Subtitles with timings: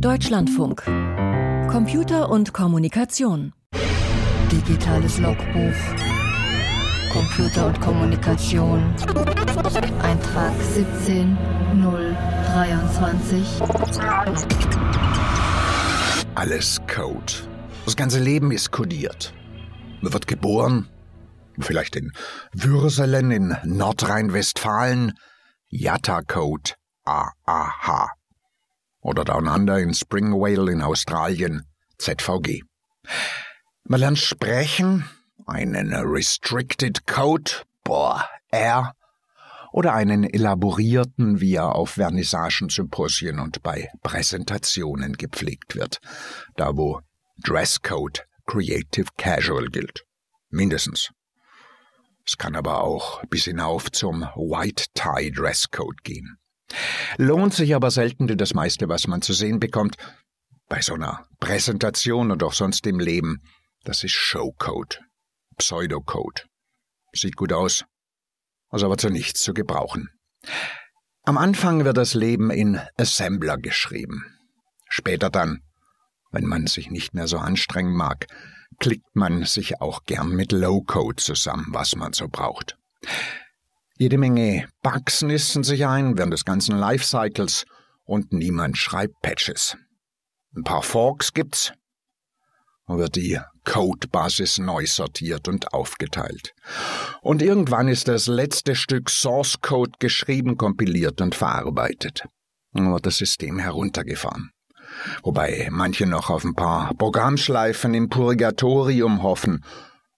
[0.00, 0.82] Deutschlandfunk.
[1.70, 3.54] Computer und Kommunikation.
[4.52, 5.72] Digitales Logbuch.
[7.10, 8.94] Computer und Kommunikation.
[10.02, 13.62] Eintrag 17023.
[16.34, 17.32] Alles Code.
[17.86, 19.32] Das ganze Leben ist kodiert.
[20.02, 20.90] Man wird geboren,
[21.58, 22.12] vielleicht in
[22.52, 25.14] Würselen in Nordrhein-Westfalen,
[25.68, 26.72] Yatta-Code
[27.04, 28.10] AAH.
[29.06, 31.62] Oder Down Under in Springvale in Australien,
[31.98, 32.64] ZVG.
[33.84, 35.08] Man lernt sprechen,
[35.46, 37.52] einen Restricted Code,
[37.84, 38.94] boah, R,
[39.70, 46.00] oder einen elaborierten, wie er auf Vernissagen, Symposien und bei Präsentationen gepflegt wird,
[46.56, 47.00] da wo
[47.44, 50.04] Dresscode Creative Casual gilt.
[50.50, 51.12] Mindestens.
[52.26, 56.38] Es kann aber auch bis hinauf zum White Tie Dresscode gehen.
[57.16, 59.96] Lohnt sich aber selten, denn das meiste, was man zu sehen bekommt,
[60.68, 63.42] bei so einer Präsentation und auch sonst im Leben,
[63.84, 65.00] das ist Showcode,
[65.56, 66.46] Pseudocode.
[67.12, 67.84] Sieht gut aus,
[68.72, 70.10] ist aber zu nichts zu gebrauchen.
[71.24, 74.24] Am Anfang wird das Leben in Assembler geschrieben.
[74.88, 75.62] Später dann,
[76.30, 78.26] wenn man sich nicht mehr so anstrengen mag,
[78.78, 82.76] klickt man sich auch gern mit Low-Code zusammen, was man so braucht.
[83.98, 87.64] Jede Menge Bugs nisten sich ein während des ganzen Lifecycles
[88.04, 89.74] und niemand schreibt Patches.
[90.54, 91.72] Ein paar Forks gibt's,
[92.86, 96.52] wird die Codebasis neu sortiert und aufgeteilt.
[97.22, 102.24] Und irgendwann ist das letzte Stück Source Code geschrieben, kompiliert und verarbeitet.
[102.72, 104.50] Dann wird das System heruntergefahren.
[105.22, 109.64] Wobei manche noch auf ein paar Programmschleifen im Purgatorium hoffen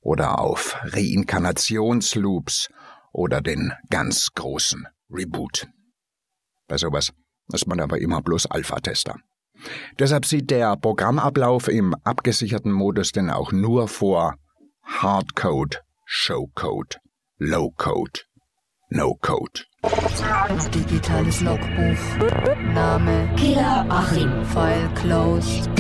[0.01, 2.71] oder auf Reinkarnationsloops
[3.19, 5.67] oder den ganz großen Reboot.
[6.69, 7.13] Bei sowas
[7.53, 9.17] ist man aber immer bloß Alpha-Tester.
[9.99, 14.37] Deshalb sieht der Programmablauf im abgesicherten Modus denn auch nur vor
[14.85, 17.01] Hardcode, Showcode,
[17.39, 18.27] Lowcode,
[18.91, 19.65] No-Code.
[20.73, 21.99] Digitales Logbuch.
[22.73, 24.45] Name Killer Achim.
[24.45, 25.78] File closed.